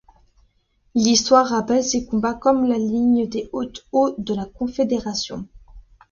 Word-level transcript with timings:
L'histoire 0.95 1.45
rappelle 1.49 1.83
ces 1.83 2.07
combats 2.07 2.33
comme 2.33 2.65
la 2.65 2.79
ligne 2.79 3.29
des 3.29 3.51
hautes 3.53 3.85
eaux 3.91 4.15
de 4.17 4.33
la 4.33 4.45
Confédération. 4.47 5.47